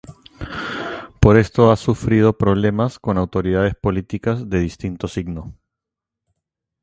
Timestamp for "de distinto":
4.49-5.07